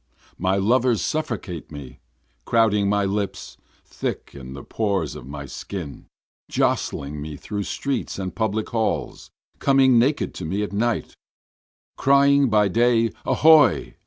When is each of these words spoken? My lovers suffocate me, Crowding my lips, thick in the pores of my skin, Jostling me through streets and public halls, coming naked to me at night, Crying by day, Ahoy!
My 0.39 0.55
lovers 0.55 0.99
suffocate 0.99 1.71
me, 1.71 1.99
Crowding 2.43 2.89
my 2.89 3.05
lips, 3.05 3.57
thick 3.85 4.31
in 4.33 4.53
the 4.55 4.63
pores 4.63 5.13
of 5.15 5.27
my 5.27 5.45
skin, 5.45 6.07
Jostling 6.49 7.21
me 7.21 7.35
through 7.37 7.65
streets 7.65 8.17
and 8.17 8.33
public 8.33 8.69
halls, 8.69 9.29
coming 9.59 9.99
naked 9.99 10.33
to 10.33 10.43
me 10.45 10.63
at 10.63 10.73
night, 10.73 11.13
Crying 11.97 12.49
by 12.49 12.67
day, 12.67 13.11
Ahoy! 13.27 13.93